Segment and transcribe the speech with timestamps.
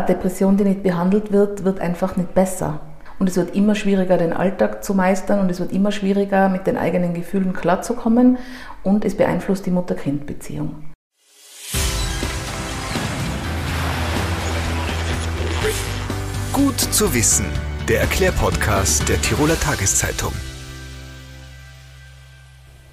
[0.00, 2.80] Eine Depression, die nicht behandelt wird, wird einfach nicht besser.
[3.18, 6.66] Und es wird immer schwieriger, den Alltag zu meistern und es wird immer schwieriger, mit
[6.66, 8.38] den eigenen Gefühlen klarzukommen
[8.82, 10.90] und es beeinflusst die Mutter-Kind-Beziehung.
[16.54, 17.44] Gut zu wissen,
[17.86, 20.32] der Erklärpodcast der Tiroler Tageszeitung.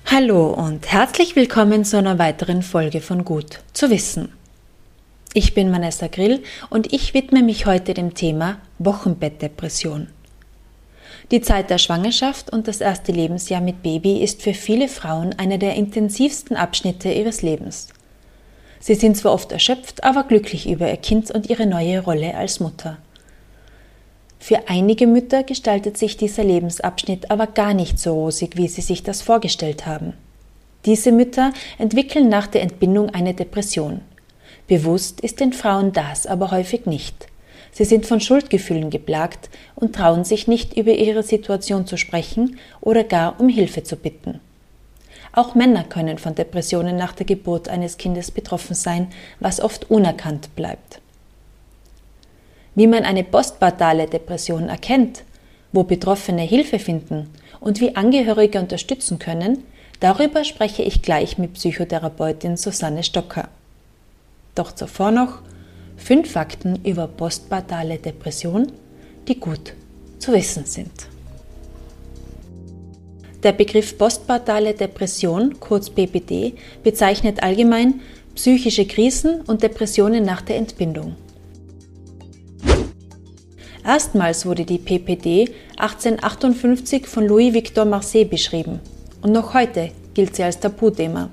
[0.07, 4.33] Hallo und herzlich willkommen zu einer weiteren Folge von Gut zu wissen.
[5.37, 6.41] Ich bin Vanessa Grill
[6.71, 10.07] und ich widme mich heute dem Thema Wochenbettdepression.
[11.29, 15.59] Die Zeit der Schwangerschaft und das erste Lebensjahr mit Baby ist für viele Frauen einer
[15.59, 17.89] der intensivsten Abschnitte ihres Lebens.
[18.79, 22.59] Sie sind zwar oft erschöpft, aber glücklich über ihr Kind und ihre neue Rolle als
[22.59, 22.97] Mutter.
[24.39, 29.03] Für einige Mütter gestaltet sich dieser Lebensabschnitt aber gar nicht so rosig, wie sie sich
[29.03, 30.13] das vorgestellt haben.
[30.85, 34.01] Diese Mütter entwickeln nach der Entbindung eine Depression.
[34.67, 37.27] Bewusst ist den Frauen das aber häufig nicht.
[37.71, 43.03] Sie sind von Schuldgefühlen geplagt und trauen sich nicht über ihre Situation zu sprechen oder
[43.03, 44.39] gar um Hilfe zu bitten.
[45.31, 49.09] Auch Männer können von Depressionen nach der Geburt eines Kindes betroffen sein,
[49.39, 50.99] was oft unerkannt bleibt.
[52.75, 55.23] Wie man eine postpartale Depression erkennt,
[55.71, 59.63] wo Betroffene Hilfe finden und wie Angehörige unterstützen können,
[59.99, 63.49] darüber spreche ich gleich mit Psychotherapeutin Susanne Stocker.
[64.57, 65.39] Doch zuvor noch
[65.97, 68.71] Fünf Fakten über postpartale Depression,
[69.27, 69.73] die gut
[70.19, 70.91] zu wissen sind.
[73.43, 78.01] Der Begriff postpartale Depression, kurz PPD, bezeichnet allgemein
[78.35, 81.15] psychische Krisen und Depressionen nach der Entbindung.
[83.83, 88.79] Erstmals wurde die PPD 1858 von Louis-Victor Marseille beschrieben
[89.21, 91.29] und noch heute gilt sie als Tabuthema.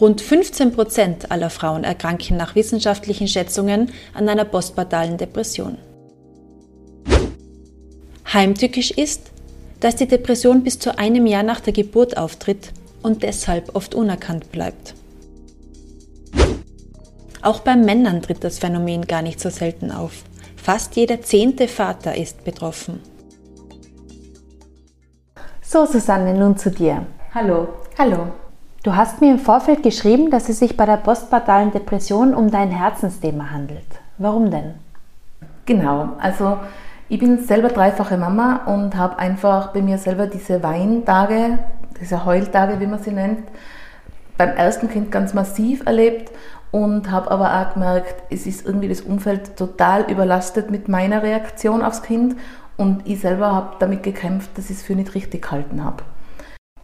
[0.00, 5.76] Rund 15 Prozent aller Frauen erkranken nach wissenschaftlichen Schätzungen an einer postpartalen Depression.
[8.32, 9.30] Heimtückisch ist,
[9.80, 12.72] dass die Depression bis zu einem Jahr nach der Geburt auftritt
[13.02, 14.94] und deshalb oft unerkannt bleibt.
[17.42, 20.24] Auch bei Männern tritt das Phänomen gar nicht so selten auf.
[20.56, 23.00] Fast jeder zehnte Vater ist betroffen.
[25.62, 27.06] So, Susanne, nun zu dir.
[27.34, 27.68] Hallo.
[27.96, 28.32] Hallo.
[28.82, 32.70] Du hast mir im Vorfeld geschrieben, dass es sich bei der postpartalen Depression um dein
[32.70, 33.84] Herzensthema handelt.
[34.16, 34.72] Warum denn?
[35.66, 36.56] Genau, also
[37.10, 41.58] ich bin selber dreifache Mama und habe einfach bei mir selber diese Weintage,
[42.00, 43.42] diese Heultage, wie man sie nennt,
[44.38, 46.32] beim ersten Kind ganz massiv erlebt
[46.70, 51.82] und habe aber auch gemerkt, es ist irgendwie das Umfeld total überlastet mit meiner Reaktion
[51.82, 52.34] aufs Kind
[52.78, 56.02] und ich selber habe damit gekämpft, dass ich es für nicht richtig gehalten habe.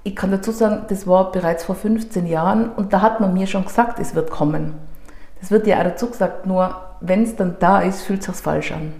[0.06, 3.48] Ich kann dazu sagen, das war bereits vor 15 Jahren und da hat man mir
[3.48, 4.74] schon gesagt, es wird kommen.
[5.40, 8.36] Das wird ja auch dazu gesagt, nur wenn es dann da ist, fühlt es sich
[8.36, 8.92] falsch an.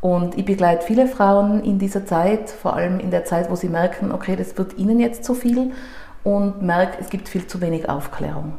[0.00, 3.68] Und ich begleite viele Frauen in dieser Zeit, vor allem in der Zeit, wo sie
[3.68, 5.72] merken, okay, das wird ihnen jetzt zu viel
[6.22, 8.54] und merken, es gibt viel zu wenig Aufklärung.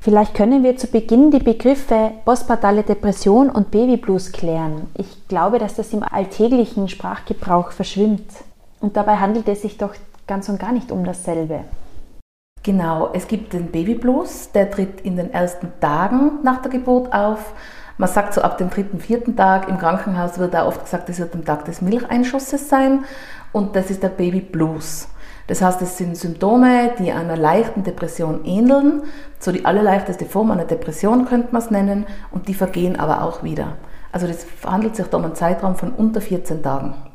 [0.00, 4.88] Vielleicht können wir zu Beginn die Begriffe postpartale Depression und Babyblues klären.
[4.96, 8.32] Ich glaube, dass das im alltäglichen Sprachgebrauch verschwimmt.
[8.80, 9.94] Und dabei handelt es sich doch
[10.30, 11.64] ganz und gar nicht um dasselbe.
[12.62, 17.52] Genau, es gibt den Babyblues, der tritt in den ersten Tagen nach der Geburt auf.
[17.98, 21.18] Man sagt so ab dem dritten, vierten Tag, im Krankenhaus wird auch oft gesagt, es
[21.18, 23.04] wird am Tag des Milcheinschusses sein
[23.50, 25.08] und das ist der Babyblues.
[25.48, 29.02] Das heißt, es sind Symptome, die einer leichten Depression ähneln,
[29.40, 33.42] so die allerleichteste Form einer Depression könnte man es nennen und die vergehen aber auch
[33.42, 33.78] wieder.
[34.12, 37.09] Also das handelt sich da um einen Zeitraum von unter 14 Tagen.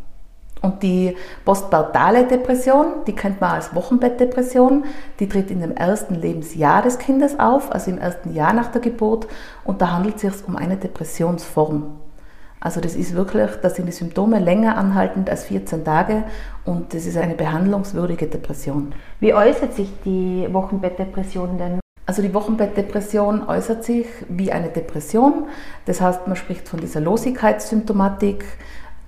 [0.61, 4.85] Und die postpartale Depression, die kennt man als Wochenbettdepression,
[5.19, 8.81] die tritt in dem ersten Lebensjahr des Kindes auf, also im ersten Jahr nach der
[8.81, 9.27] Geburt.
[9.63, 11.99] Und da handelt es sich um eine Depressionsform.
[12.66, 16.23] Also das ist wirklich, da sind die Symptome länger anhaltend als 14 Tage
[16.63, 18.95] und das ist eine behandlungswürdige Depression.
[19.19, 21.79] Wie äußert sich die Wochenbettdepression denn?
[22.07, 25.45] Also die Wochenbettdepression äußert sich wie eine Depression.
[25.85, 28.46] Das heißt, man spricht von dieser Losigkeitssymptomatik,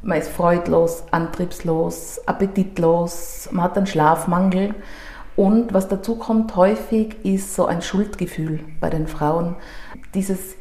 [0.07, 4.73] man ist freudlos, antriebslos, appetitlos, man hat einen Schlafmangel.
[5.35, 9.57] Und was dazu kommt häufig, ist so ein Schuldgefühl bei den Frauen.
[10.13, 10.55] Dieses,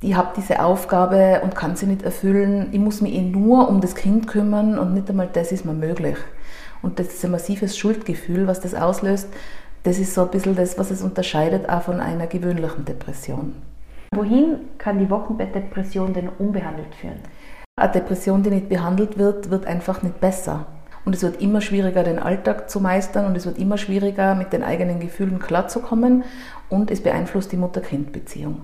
[0.00, 3.80] ich habe diese Aufgabe und kann sie nicht erfüllen, ich muss mich eh nur um
[3.80, 6.16] das Kind kümmern und nicht einmal das ist mir möglich.
[6.80, 9.28] Und das ist ein massives Schuldgefühl, was das auslöst.
[9.82, 13.54] Das ist so ein bisschen das, was es unterscheidet auch von einer gewöhnlichen Depression.
[14.14, 17.18] Wohin kann die Wochenbettdepression denn unbehandelt führen?
[17.78, 20.64] Eine Depression, die nicht behandelt wird, wird einfach nicht besser.
[21.04, 24.54] Und es wird immer schwieriger, den Alltag zu meistern und es wird immer schwieriger, mit
[24.54, 26.24] den eigenen Gefühlen klarzukommen
[26.70, 28.62] und es beeinflusst die Mutter-Kind-Beziehung.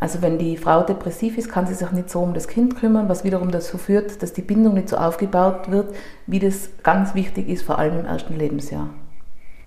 [0.00, 3.08] Also wenn die Frau depressiv ist, kann sie sich nicht so um das Kind kümmern,
[3.08, 5.94] was wiederum dazu führt, dass die Bindung nicht so aufgebaut wird,
[6.26, 8.90] wie das ganz wichtig ist, vor allem im ersten Lebensjahr.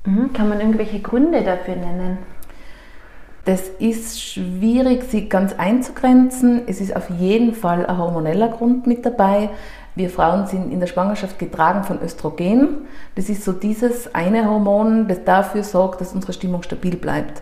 [0.06, 0.34] Mhm.
[0.34, 2.18] Kann man irgendwelche Gründe dafür nennen?
[3.46, 6.62] Das ist schwierig, sie ganz einzugrenzen.
[6.68, 9.50] Es ist auf jeden Fall ein hormoneller Grund mit dabei.
[9.96, 12.86] Wir Frauen sind in der Schwangerschaft getragen von Östrogen.
[13.16, 17.42] Das ist so dieses eine Hormon, das dafür sorgt, dass unsere Stimmung stabil bleibt.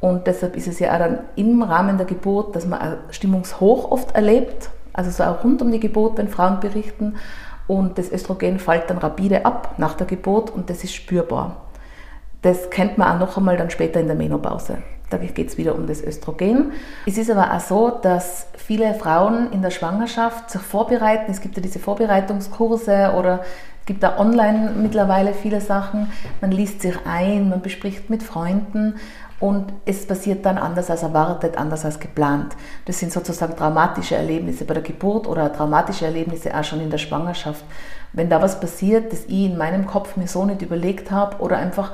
[0.00, 3.90] Und deshalb ist es ja auch dann im Rahmen der Geburt, dass man ein Stimmungshoch
[3.90, 7.16] oft erlebt, also so auch rund um die Geburt, wenn Frauen berichten.
[7.66, 11.67] Und das Östrogen fällt dann rapide ab nach der Geburt und das ist spürbar.
[12.42, 14.78] Das kennt man auch noch einmal dann später in der Menopause.
[15.10, 16.72] Da geht es wieder um das Östrogen.
[17.06, 21.30] Es ist aber auch so, dass viele Frauen in der Schwangerschaft sich vorbereiten.
[21.30, 23.40] Es gibt ja diese Vorbereitungskurse oder
[23.80, 26.12] es gibt da online mittlerweile viele Sachen.
[26.42, 28.96] Man liest sich ein, man bespricht mit Freunden
[29.40, 32.56] und es passiert dann anders als erwartet, anders als geplant.
[32.84, 36.98] Das sind sozusagen traumatische Erlebnisse bei der Geburt oder traumatische Erlebnisse auch schon in der
[36.98, 37.64] Schwangerschaft.
[38.12, 41.56] Wenn da was passiert, das ich in meinem Kopf mir so nicht überlegt habe oder
[41.58, 41.92] einfach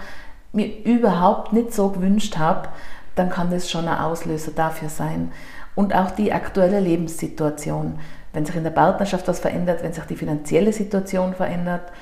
[0.54, 2.68] mir überhaupt nicht so gewünscht habe,
[3.14, 5.32] dann kann das schon ein Auslöser dafür sein.
[5.74, 7.98] Und auch die aktuelle Lebenssituation.
[8.32, 11.92] Wenn sich in der Partnerschaft was verändert, wenn sich die finanzielle Situation verändert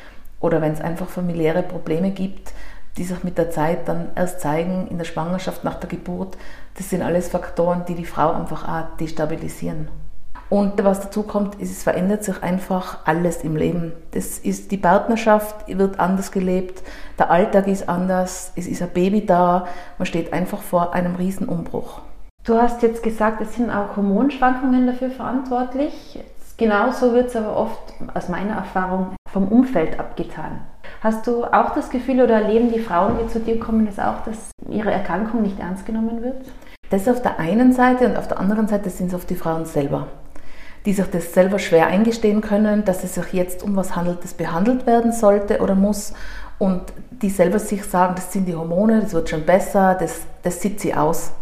[0.41, 2.53] oder wenn es einfach familiäre Probleme gibt,
[2.97, 6.37] die sich mit der Zeit dann erst zeigen, in der Schwangerschaft, nach der Geburt,
[6.77, 9.89] das sind alles Faktoren, die die Frau einfach auch destabilisieren.
[10.53, 13.95] Und was dazu kommt, ist, es verändert sich einfach alles im Leben.
[14.11, 16.83] Das ist die Partnerschaft wird anders gelebt,
[17.19, 19.67] der Alltag ist anders, es ist ein Baby da,
[19.97, 22.03] man steht einfach vor einem Riesenumbruch.
[22.45, 26.23] Du hast jetzt gesagt, es sind auch Hormonschwankungen dafür verantwortlich.
[26.59, 30.61] Genauso wird es aber oft aus meiner Erfahrung vom Umfeld abgetan.
[31.01, 34.23] Hast du auch das Gefühl oder erleben die Frauen, die zu dir kommen, das auch,
[34.27, 36.45] dass ihre Erkrankung nicht ernst genommen wird?
[36.91, 39.65] Das auf der einen Seite und auf der anderen Seite sind es oft die Frauen
[39.65, 40.09] selber
[40.85, 44.35] die sich das selber schwer eingestehen können, dass es sich jetzt um was handelt, das
[44.35, 46.13] behandelt werden sollte oder muss
[46.59, 50.61] und die selber sich sagen, das sind die Hormone, das wird schon besser, das, das
[50.61, 51.33] sitzt sie aus.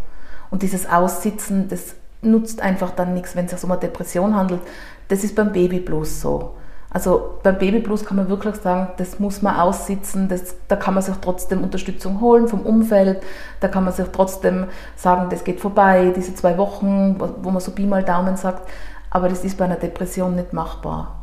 [0.51, 4.61] Und dieses Aussitzen, das nutzt einfach dann nichts, wenn es sich um eine Depression handelt.
[5.09, 6.55] Das ist beim Babyblues so.
[6.93, 11.03] Also beim Babyblues kann man wirklich sagen, das muss man aussitzen, das, da kann man
[11.05, 13.23] sich trotzdem Unterstützung holen vom Umfeld,
[13.61, 14.67] da kann man sich trotzdem
[14.97, 18.69] sagen, das geht vorbei, diese zwei Wochen, wo man so Pi mal Daumen sagt,
[19.11, 21.17] aber das ist bei einer Depression nicht machbar.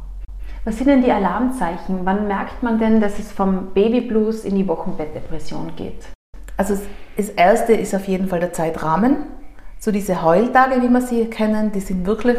[0.66, 2.01] Was sind denn die Alarmzeichen?
[2.04, 6.06] Wann merkt man denn, dass es vom Babyblues in die Wochenbettdepression geht?
[6.57, 6.78] Also
[7.16, 9.18] das erste ist auf jeden Fall der Zeitrahmen.
[9.80, 12.38] So diese Heultage, wie wir sie kennen, die sind wirklich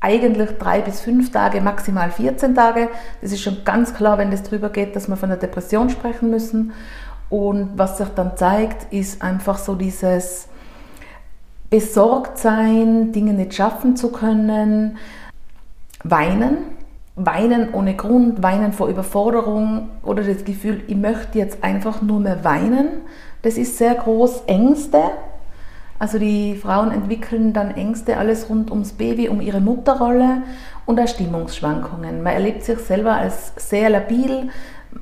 [0.00, 2.90] eigentlich drei bis fünf Tage, maximal 14 Tage.
[3.22, 6.30] Das ist schon ganz klar, wenn das drüber geht, dass wir von der Depression sprechen
[6.30, 6.72] müssen.
[7.30, 10.48] Und was sich dann zeigt, ist einfach so dieses
[11.74, 14.96] besorgt sein, Dinge nicht schaffen zu können,
[16.04, 16.58] weinen,
[17.16, 22.44] weinen ohne Grund, weinen vor Überforderung oder das Gefühl, ich möchte jetzt einfach nur mehr
[22.44, 22.86] weinen.
[23.42, 24.44] Das ist sehr groß.
[24.46, 25.00] Ängste.
[25.98, 30.44] Also die Frauen entwickeln dann Ängste, alles rund ums Baby, um ihre Mutterrolle
[30.86, 32.22] und auch Stimmungsschwankungen.
[32.22, 34.48] Man erlebt sich selber als sehr labil,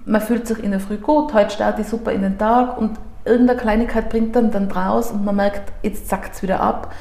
[0.06, 2.92] man fühlt sich in der Früh gut, heute startet ich super in den Tag und
[3.24, 6.92] irgendeine Kleinigkeit bringt dann dann draus und man merkt, jetzt zackt es wieder ab.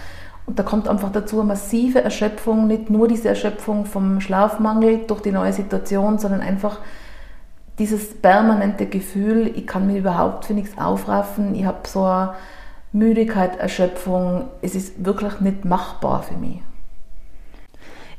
[0.46, 5.22] Und da kommt einfach dazu eine massive Erschöpfung, nicht nur diese Erschöpfung vom Schlafmangel durch
[5.22, 6.80] die neue Situation, sondern einfach
[7.80, 12.34] dieses permanente Gefühl, ich kann mich überhaupt für nichts aufraffen, ich habe so eine
[12.92, 16.60] Müdigkeit, Erschöpfung, es ist wirklich nicht machbar für mich.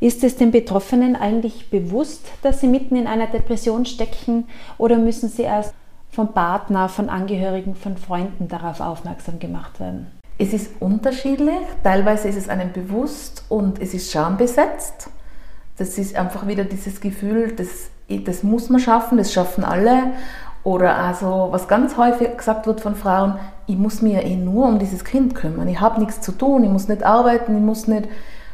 [0.01, 4.49] Ist es den Betroffenen eigentlich bewusst, dass sie mitten in einer Depression stecken
[4.79, 5.75] oder müssen sie erst
[6.13, 10.09] vom Partner, von Angehörigen, von Freunden darauf aufmerksam gemacht werden?
[10.39, 11.59] Es ist unterschiedlich.
[11.83, 15.11] Teilweise ist es einem bewusst und es ist schambesetzt.
[15.79, 17.91] Das ist einfach wieder dieses Gefühl, das,
[18.25, 20.13] das muss man schaffen, das schaffen alle.
[20.65, 24.67] Oder also, was ganz häufig gesagt wird von Frauen, ich muss mir ja eh nur
[24.67, 25.67] um dieses Kind kümmern.
[25.67, 28.09] Ich habe nichts zu tun, ich muss nicht arbeiten, ich muss nicht.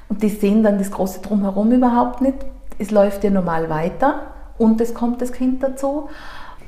[0.08, 2.38] Und die sehen dann das große Drumherum überhaupt nicht.
[2.78, 6.08] Es läuft ja normal weiter und es kommt das Kind dazu.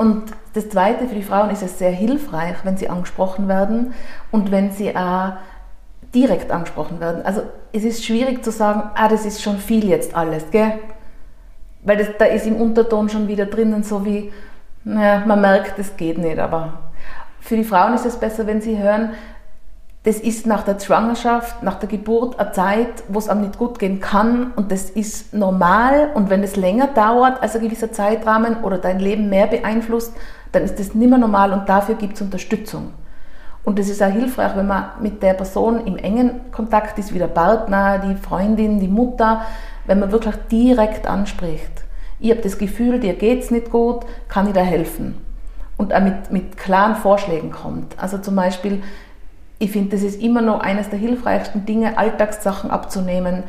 [0.00, 3.92] Und das Zweite, für die Frauen ist es sehr hilfreich, wenn sie angesprochen werden
[4.30, 5.32] und wenn sie auch
[6.14, 7.22] direkt angesprochen werden.
[7.22, 7.42] Also
[7.74, 10.72] es ist schwierig zu sagen, ah, das ist schon viel jetzt alles, gell?
[11.82, 14.32] Weil das, da ist im Unterton schon wieder drinnen so wie,
[14.84, 16.78] naja, man merkt, es geht nicht, aber
[17.38, 19.10] für die Frauen ist es besser, wenn sie hören,
[20.02, 23.78] das ist nach der Schwangerschaft, nach der Geburt eine Zeit, wo es einem nicht gut
[23.78, 28.62] gehen kann und das ist normal und wenn es länger dauert als ein gewisser Zeitrahmen
[28.62, 30.14] oder dein Leben mehr beeinflusst,
[30.52, 32.92] dann ist das nicht mehr normal und dafür gibt es Unterstützung.
[33.62, 37.18] Und es ist auch hilfreich, wenn man mit der Person im engen Kontakt ist, wie
[37.18, 39.42] der Partner, die Freundin, die Mutter,
[39.84, 41.84] wenn man wirklich direkt anspricht.
[42.20, 45.18] Ich habe das Gefühl, dir geht es nicht gut, kann ich da helfen?
[45.76, 47.94] Und auch mit, mit klaren Vorschlägen kommt.
[47.98, 48.82] Also zum Beispiel,
[49.60, 53.44] ich finde, das ist immer noch eines der hilfreichsten Dinge, Alltagssachen abzunehmen,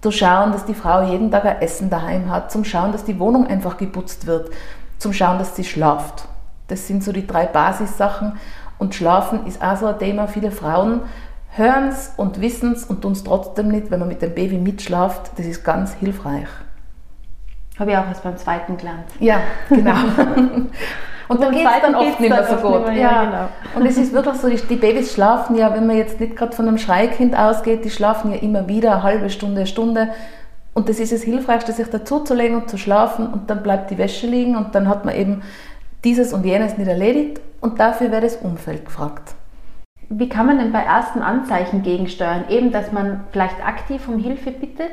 [0.00, 3.18] zu schauen, dass die Frau jeden Tag ein Essen daheim hat, zum Schauen, dass die
[3.18, 4.50] Wohnung einfach geputzt wird,
[4.98, 6.28] zum Schauen, dass sie schlaft.
[6.68, 8.38] Das sind so die drei Basissachen.
[8.78, 10.28] Und Schlafen ist auch so ein Thema.
[10.28, 11.00] Viele Frauen
[11.56, 14.56] hören es und wissen es und tun es trotzdem nicht, wenn man mit dem Baby
[14.56, 15.32] mitschlaft.
[15.36, 16.46] Das ist ganz hilfreich.
[17.76, 19.06] Habe ich auch erst beim zweiten gelernt.
[19.18, 19.96] Ja, genau.
[21.30, 22.86] Und dann geht es dann oft nicht mehr so gut.
[22.88, 23.48] Mehr, ja, genau.
[23.76, 26.56] Und es ist wirklich so, die, die, Babys schlafen ja, wenn man jetzt nicht gerade
[26.56, 30.08] von einem Schreikind ausgeht, die schlafen ja immer wieder eine halbe Stunde, eine Stunde.
[30.74, 34.26] Und das ist das Hilfreichste, sich dazuzulegen und zu schlafen und dann bleibt die Wäsche
[34.26, 35.42] liegen und dann hat man eben
[36.02, 39.34] dieses und jenes nicht erledigt und dafür wäre das Umfeld gefragt.
[40.08, 42.46] Wie kann man denn bei ersten Anzeichen gegensteuern?
[42.48, 44.90] Eben, dass man vielleicht aktiv um Hilfe bittet?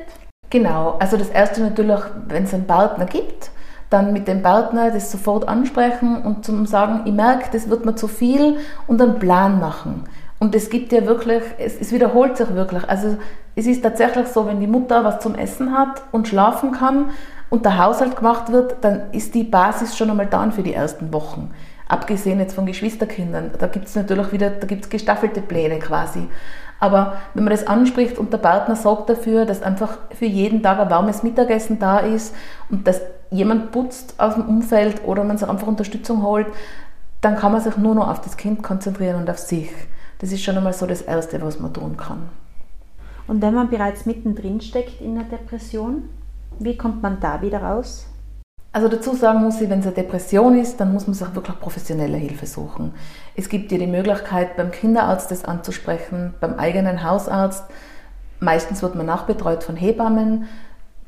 [0.52, 3.50] Genau, also das erste natürlich, wenn es einen Partner gibt,
[3.90, 7.96] dann mit dem Partner das sofort ansprechen und zum sagen, ich merke, das wird mir
[7.96, 10.04] zu viel und einen Plan machen.
[10.40, 12.88] Und es gibt ja wirklich, es, es, wiederholt sich wirklich.
[12.88, 13.18] Also
[13.56, 17.10] es ist tatsächlich so, wenn die Mutter was zum Essen hat und schlafen kann
[17.50, 21.12] und der Haushalt gemacht wird, dann ist die Basis schon einmal da für die ersten
[21.12, 21.52] Wochen.
[21.88, 23.52] Abgesehen jetzt von Geschwisterkindern.
[23.58, 26.28] Da gibt es natürlich wieder, da gibt es gestaffelte Pläne quasi.
[26.80, 30.80] Aber wenn man das anspricht und der Partner sorgt dafür, dass einfach für jeden Tag
[30.80, 32.36] ein warmes Mittagessen da ist
[32.70, 33.02] und dass
[33.32, 36.48] jemand putzt aus dem Umfeld oder man sich einfach Unterstützung holt,
[37.22, 39.72] dann kann man sich nur noch auf das Kind konzentrieren und auf sich.
[40.20, 42.30] Das ist schon einmal so das Erste, was man tun kann.
[43.28, 46.10] Und wenn man bereits mittendrin steckt in der Depression,
[46.60, 48.08] wie kommt man da wieder raus?
[48.72, 51.60] Also dazu sagen muss ich, wenn es eine Depression ist, dann muss man sich wirklich
[51.60, 52.94] professionelle Hilfe suchen.
[53.36, 57.66] Es gibt ja die Möglichkeit, beim Kinderarzt das anzusprechen, beim eigenen Hausarzt.
[58.40, 60.46] Meistens wird man nachbetreut von Hebammen,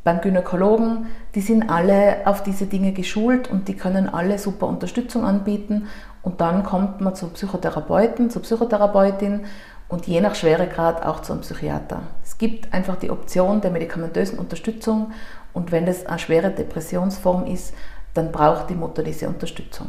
[0.04, 1.08] beim Gynäkologen.
[1.36, 5.88] Die sind alle auf diese Dinge geschult und die können alle super Unterstützung anbieten.
[6.22, 9.42] Und dann kommt man zum Psychotherapeuten, zur Psychotherapeutin
[9.88, 12.04] und je nach Schweregrad auch zum Psychiater.
[12.24, 15.12] Es gibt einfach die Option der medikamentösen Unterstützung
[15.54, 17.74] und wenn das eine schwere Depressionsform ist,
[18.14, 19.88] dann braucht die Mutter diese Unterstützung.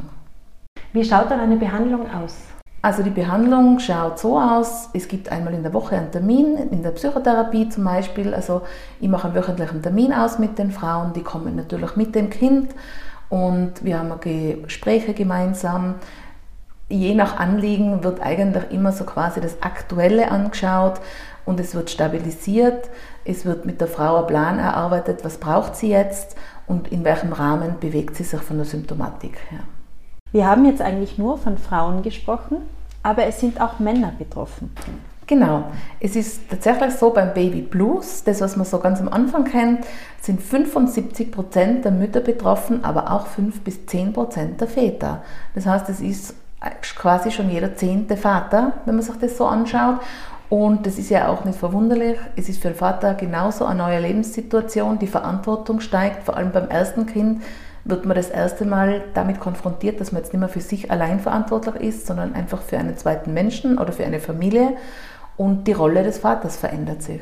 [0.92, 2.36] Wie schaut dann eine Behandlung aus?
[2.82, 6.82] Also die Behandlung schaut so aus, es gibt einmal in der Woche einen Termin, in
[6.82, 8.32] der Psychotherapie zum Beispiel.
[8.32, 8.62] Also
[9.00, 12.74] ich mache einen wöchentlichen Termin aus mit den Frauen, die kommen natürlich mit dem Kind
[13.28, 14.18] und wir haben
[14.62, 15.96] Gespräche gemeinsam.
[16.88, 21.00] Je nach Anliegen wird eigentlich immer so quasi das Aktuelle angeschaut
[21.44, 22.88] und es wird stabilisiert.
[23.26, 26.34] Es wird mit der Frau ein Plan erarbeitet, was braucht sie jetzt
[26.66, 29.60] und in welchem Rahmen bewegt sie sich von der Symptomatik her.
[30.32, 32.58] Wir haben jetzt eigentlich nur von Frauen gesprochen,
[33.02, 34.72] aber es sind auch Männer betroffen.
[35.26, 35.64] Genau.
[36.00, 39.84] Es ist tatsächlich so beim Baby Blues, das was man so ganz am Anfang kennt,
[40.20, 45.22] sind 75 Prozent der Mütter betroffen, aber auch 5 bis 10 Prozent der Väter.
[45.54, 46.34] Das heißt, es ist
[46.96, 50.00] quasi schon jeder zehnte Vater, wenn man sich das so anschaut.
[50.48, 52.18] Und das ist ja auch nicht verwunderlich.
[52.34, 54.98] Es ist für den Vater genauso eine neue Lebenssituation.
[54.98, 57.42] Die Verantwortung steigt, vor allem beim ersten Kind
[57.84, 61.20] wird man das erste Mal damit konfrontiert, dass man jetzt nicht mehr für sich allein
[61.20, 64.76] verantwortlich ist, sondern einfach für einen zweiten Menschen oder für eine Familie.
[65.36, 67.20] Und die Rolle des Vaters verändert sich.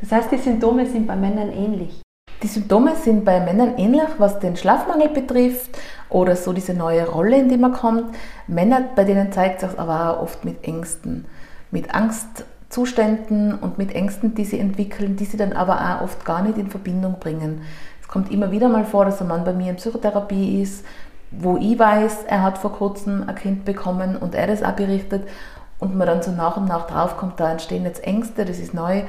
[0.00, 2.02] Das heißt, die Symptome sind bei Männern ähnlich.
[2.42, 5.70] Die Symptome sind bei Männern ähnlich, was den Schlafmangel betrifft
[6.10, 8.14] oder so diese neue Rolle, in die man kommt.
[8.46, 11.24] Männer, bei denen zeigt sich aber auch oft mit Ängsten,
[11.70, 16.42] mit Angstzuständen und mit Ängsten, die sie entwickeln, die sie dann aber auch oft gar
[16.42, 17.62] nicht in Verbindung bringen.
[18.06, 20.84] Es kommt immer wieder mal vor, dass ein Mann bei mir in Psychotherapie ist,
[21.32, 25.26] wo ich weiß, er hat vor kurzem ein Kind bekommen und er das auch berichtet
[25.80, 29.02] und man dann so nach und nach draufkommt, da entstehen jetzt Ängste, das ist neu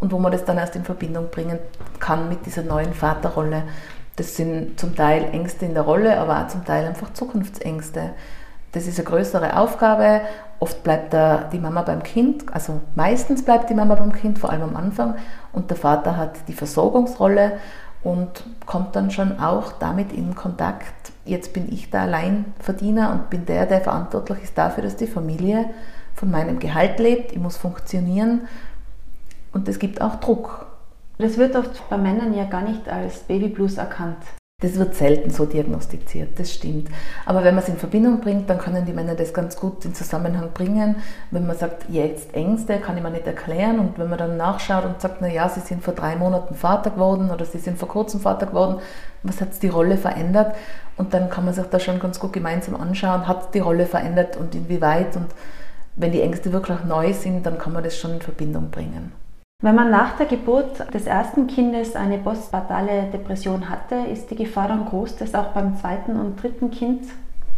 [0.00, 1.58] und wo man das dann erst in Verbindung bringen
[2.00, 3.64] kann mit dieser neuen Vaterrolle.
[4.16, 8.10] Das sind zum Teil Ängste in der Rolle, aber auch zum Teil einfach Zukunftsängste.
[8.72, 10.22] Das ist eine größere Aufgabe.
[10.58, 14.50] Oft bleibt da die Mama beim Kind, also meistens bleibt die Mama beim Kind, vor
[14.50, 15.14] allem am Anfang,
[15.52, 17.58] und der Vater hat die Versorgungsrolle
[18.02, 21.12] und kommt dann schon auch damit in Kontakt.
[21.24, 25.70] Jetzt bin ich der Alleinverdiener und bin der, der verantwortlich ist dafür, dass die Familie
[26.14, 27.32] von meinem Gehalt lebt.
[27.32, 28.42] Ich muss funktionieren
[29.52, 30.66] und es gibt auch Druck.
[31.18, 34.18] Das wird oft bei Männern ja gar nicht als Babyblues erkannt.
[34.60, 36.88] Das wird selten so diagnostiziert, das stimmt.
[37.24, 39.94] Aber wenn man es in Verbindung bringt, dann können die Männer das ganz gut in
[39.94, 40.96] Zusammenhang bringen.
[41.30, 43.78] Wenn man sagt, jetzt Ängste, kann ich mir nicht erklären.
[43.78, 46.90] Und wenn man dann nachschaut und sagt, na ja, sie sind vor drei Monaten Vater
[46.90, 48.80] geworden oder sie sind vor kurzem Vater geworden,
[49.22, 50.56] was hat die Rolle verändert?
[50.96, 54.36] Und dann kann man sich da schon ganz gut gemeinsam anschauen, hat die Rolle verändert
[54.36, 55.28] und inwieweit und
[55.94, 59.12] wenn die Ängste wirklich neu sind, dann kann man das schon in Verbindung bringen.
[59.60, 64.68] Wenn man nach der Geburt des ersten Kindes eine postpartale Depression hatte, ist die Gefahr
[64.68, 67.02] dann groß, das auch beim zweiten und dritten Kind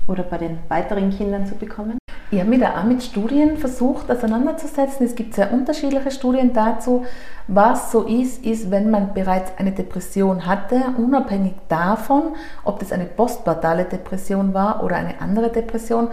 [0.08, 1.98] oder bei den weiteren Kindern zu bekommen?
[2.30, 5.04] Ich habe mich da auch mit Studien versucht auseinanderzusetzen.
[5.04, 7.04] Es gibt sehr unterschiedliche Studien dazu.
[7.48, 13.04] Was so ist, ist, wenn man bereits eine Depression hatte, unabhängig davon, ob das eine
[13.04, 16.08] postpartale Depression war oder eine andere Depression,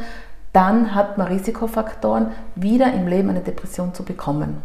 [0.52, 4.62] dann hat man Risikofaktoren, wieder im Leben eine Depression zu bekommen.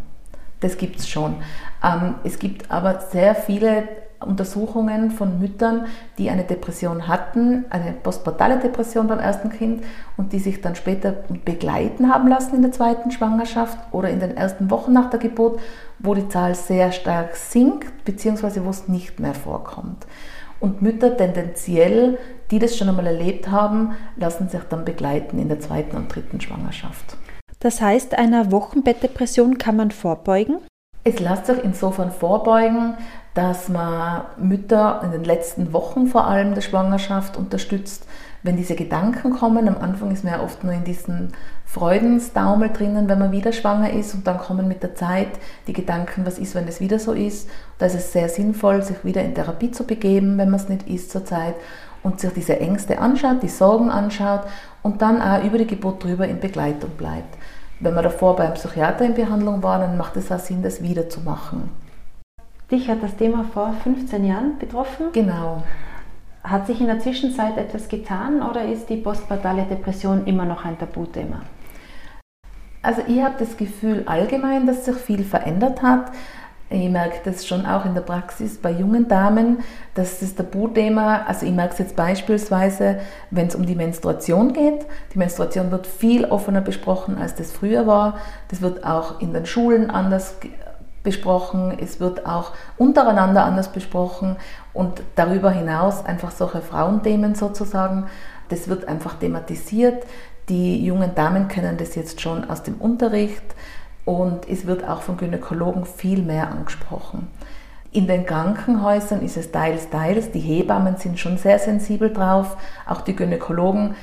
[0.63, 1.37] Das gibt es schon.
[1.85, 3.89] Ähm, es gibt aber sehr viele
[4.21, 9.83] Untersuchungen von Müttern, die eine Depression hatten, eine postpartale Depression beim ersten Kind
[10.17, 11.13] und die sich dann später
[11.45, 15.61] begleiten haben lassen in der zweiten Schwangerschaft oder in den ersten Wochen nach der Geburt,
[15.99, 20.07] wo die Zahl sehr stark sinkt, beziehungsweise wo es nicht mehr vorkommt.
[20.61, 22.19] Und Mütter tendenziell,
[22.53, 26.41] die das schon einmal erlebt haben, lassen sich dann begleiten in der zweiten und dritten
[26.41, 27.17] Schwangerschaft.
[27.63, 30.59] Das heißt, einer Wochenbettdepression kann man vorbeugen?
[31.05, 32.97] Es lässt sich insofern vorbeugen,
[33.35, 38.09] dass man Mütter in den letzten Wochen vor allem der Schwangerschaft unterstützt,
[38.43, 39.69] wenn diese Gedanken kommen.
[39.69, 43.93] Am Anfang ist man ja oft nur in diesen Freudensdaumel drinnen, wenn man wieder schwanger
[43.93, 45.29] ist und dann kommen mit der Zeit
[45.69, 47.49] die Gedanken, was ist, wenn es wieder so ist.
[47.79, 50.89] Da ist es sehr sinnvoll, sich wieder in Therapie zu begeben, wenn man es nicht
[50.89, 51.55] ist zurzeit
[52.03, 54.43] und sich diese Ängste anschaut, die Sorgen anschaut
[54.83, 57.37] und dann auch über die Geburt drüber in Begleitung bleibt.
[57.81, 61.09] Wenn man davor beim Psychiater in Behandlung war, dann macht es auch Sinn, das wieder
[61.09, 61.71] zu machen.
[62.71, 65.07] Dich hat das Thema vor 15 Jahren betroffen?
[65.13, 65.63] Genau.
[66.45, 70.79] Hat sich in der Zwischenzeit etwas getan oder ist die postpartale Depression immer noch ein
[70.79, 71.43] Tabuthema?
[72.83, 76.11] Also ich habe das Gefühl allgemein, dass sich viel verändert hat.
[76.71, 79.59] Ich merke das schon auch in der Praxis bei jungen Damen,
[79.95, 83.01] dass das Tabuthema, also ich merke es jetzt beispielsweise,
[83.31, 84.87] wenn es um die Menstruation geht.
[85.13, 88.19] Die Menstruation wird viel offener besprochen, als das früher war.
[88.49, 90.37] Das wird auch in den Schulen anders
[91.03, 94.37] besprochen, es wird auch untereinander anders besprochen
[94.73, 98.07] und darüber hinaus einfach solche Frauenthemen sozusagen,
[98.49, 100.05] das wird einfach thematisiert.
[100.49, 103.43] Die jungen Damen kennen das jetzt schon aus dem Unterricht
[104.05, 107.29] und es wird auch von Gynäkologen viel mehr angesprochen.
[107.93, 110.31] In den Krankenhäusern ist es teils, teils.
[110.31, 113.95] Die Hebammen sind schon sehr sensibel drauf, auch die Gynäkologen.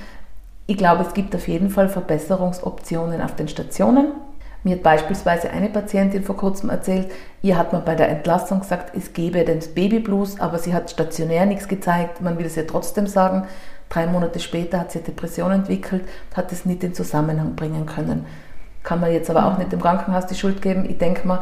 [0.68, 4.12] Ich glaube, es gibt auf jeden Fall Verbesserungsoptionen auf den Stationen.
[4.64, 7.10] Mir hat beispielsweise eine Patientin vor kurzem erzählt,
[7.42, 11.46] ihr hat man bei der Entlassung gesagt, es gebe den Babyblues, aber sie hat stationär
[11.46, 12.22] nichts gezeigt.
[12.22, 13.48] Man will es ihr trotzdem sagen.
[13.88, 16.04] Drei Monate später hat sie eine Depression entwickelt,
[16.36, 18.28] hat es nicht in Zusammenhang bringen können
[18.84, 20.90] kann man jetzt aber auch nicht dem Krankenhaus die Schuld geben.
[20.90, 21.42] Ich denke mal,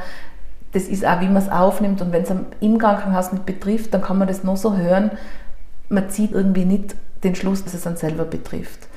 [0.73, 2.01] das ist auch, wie man es aufnimmt.
[2.01, 5.11] Und wenn es im Krankenhaus nicht betrifft, dann kann man das nur so hören.
[5.89, 8.87] Man zieht irgendwie nicht den Schluss, dass es einen selber betrifft.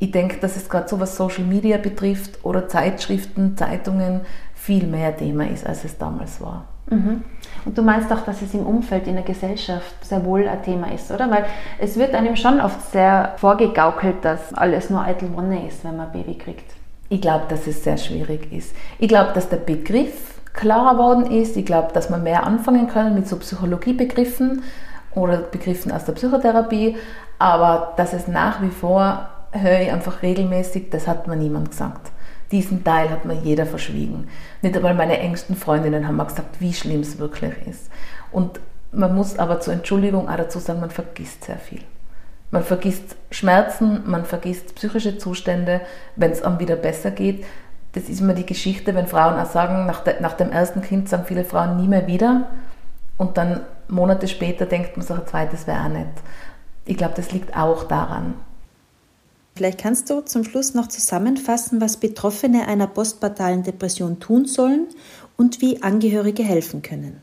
[0.00, 4.20] Ich denke, dass es gerade so was Social Media betrifft oder Zeitschriften, Zeitungen
[4.54, 6.66] viel mehr Thema ist, als es damals war.
[6.90, 7.24] Mhm.
[7.64, 10.92] Und du meinst auch, dass es im Umfeld, in der Gesellschaft sehr wohl ein Thema
[10.92, 11.30] ist, oder?
[11.30, 11.46] Weil
[11.78, 16.06] es wird einem schon oft sehr vorgegaukelt, dass alles nur eitel Wonne ist, wenn man
[16.06, 16.77] ein Baby kriegt.
[17.08, 18.74] Ich glaube, dass es sehr schwierig ist.
[18.98, 21.56] Ich glaube, dass der Begriff klarer geworden ist.
[21.56, 24.62] Ich glaube, dass man mehr anfangen können mit so Psychologiebegriffen
[25.14, 26.96] oder Begriffen aus der Psychotherapie.
[27.38, 32.10] Aber dass es nach wie vor, höre ich einfach regelmäßig, das hat mir niemand gesagt.
[32.50, 34.28] Diesen Teil hat mir jeder verschwiegen.
[34.62, 37.90] Nicht einmal meine engsten Freundinnen haben mir gesagt, wie schlimm es wirklich ist.
[38.32, 41.82] Und man muss aber zur Entschuldigung auch dazu sagen, man vergisst sehr viel.
[42.50, 45.82] Man vergisst Schmerzen, man vergisst psychische Zustände,
[46.16, 47.44] wenn es einem wieder besser geht.
[47.92, 51.08] Das ist immer die Geschichte, wenn Frauen auch sagen, nach, de, nach dem ersten Kind
[51.08, 52.48] sagen viele Frauen nie mehr wieder.
[53.16, 56.08] Und dann Monate später denkt man sich, ein zweites wäre auch nicht.
[56.86, 58.34] Ich glaube, das liegt auch daran.
[59.54, 64.86] Vielleicht kannst du zum Schluss noch zusammenfassen, was Betroffene einer postpartalen Depression tun sollen
[65.36, 67.20] und wie Angehörige helfen können.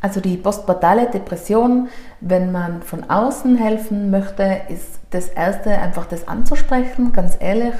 [0.00, 1.88] Also die postpartale Depression,
[2.20, 7.74] wenn man von außen helfen möchte, ist das Erste einfach das anzusprechen, ganz ehrlich,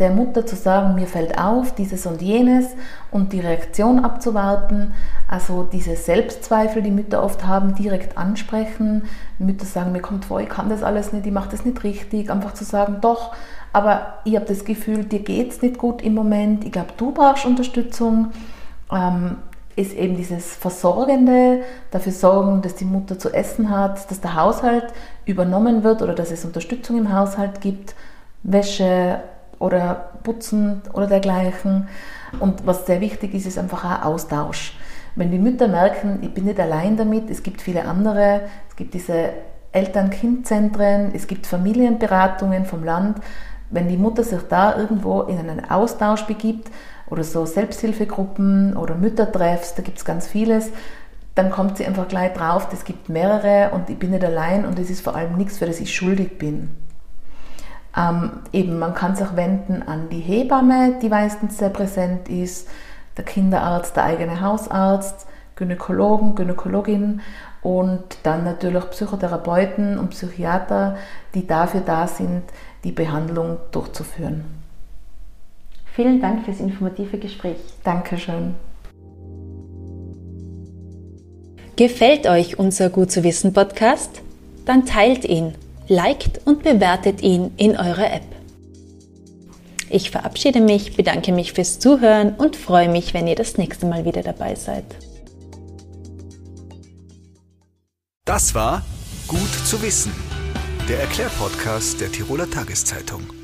[0.00, 2.66] der Mutter zu sagen, mir fällt auf, dieses und jenes
[3.10, 4.94] und die Reaktion abzuwarten.
[5.28, 9.04] Also diese Selbstzweifel, die Mütter oft haben, direkt ansprechen.
[9.38, 12.30] Mütter sagen, mir kommt vor, ich kann das alles nicht, ich mache das nicht richtig.
[12.30, 13.32] Einfach zu sagen, doch,
[13.72, 17.12] aber ich habe das Gefühl, dir geht es nicht gut im Moment, ich glaube, du
[17.12, 18.32] brauchst Unterstützung.
[18.90, 19.36] Ähm,
[19.76, 24.92] ist eben dieses Versorgende, dafür sorgen, dass die Mutter zu essen hat, dass der Haushalt
[25.24, 27.94] übernommen wird oder dass es Unterstützung im Haushalt gibt,
[28.42, 29.20] Wäsche
[29.58, 31.88] oder Putzen oder dergleichen.
[32.40, 34.76] Und was sehr wichtig ist, ist einfach auch Austausch.
[35.16, 38.94] Wenn die Mütter merken, ich bin nicht allein damit, es gibt viele andere, es gibt
[38.94, 39.30] diese
[39.72, 43.18] Eltern-Kind-Zentren, es gibt Familienberatungen vom Land,
[43.70, 46.70] Wenn die Mutter sich da irgendwo in einen Austausch begibt
[47.10, 50.70] oder so Selbsthilfegruppen oder Müttertreffs, da gibt es ganz vieles,
[51.34, 54.78] dann kommt sie einfach gleich drauf, es gibt mehrere und ich bin nicht allein und
[54.78, 56.70] es ist vor allem nichts, für das ich schuldig bin.
[57.96, 62.68] Ähm, eben, man kann sich wenden an die Hebamme, die meistens sehr präsent ist,
[63.16, 67.20] der Kinderarzt, der eigene Hausarzt, Gynäkologen, Gynäkologin
[67.62, 70.96] und dann natürlich Psychotherapeuten und Psychiater,
[71.34, 72.44] die dafür da sind,
[72.84, 74.59] die Behandlung durchzuführen.
[75.94, 77.56] Vielen Dank fürs informative Gespräch.
[77.84, 78.54] Dankeschön.
[81.76, 84.22] Gefällt euch unser Gut zu wissen Podcast?
[84.66, 85.54] Dann teilt ihn,
[85.88, 88.26] liked und bewertet ihn in eurer App.
[89.88, 94.04] Ich verabschiede mich, bedanke mich fürs Zuhören und freue mich, wenn ihr das nächste Mal
[94.04, 94.84] wieder dabei seid.
[98.24, 98.82] Das war
[99.26, 100.12] Gut zu wissen,
[100.88, 103.39] der Erklärpodcast der Tiroler Tageszeitung.